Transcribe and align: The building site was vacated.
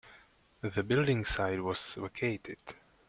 The 0.61 0.81
building 0.81 1.23
site 1.23 1.61
was 1.63 1.93
vacated. 1.93 2.57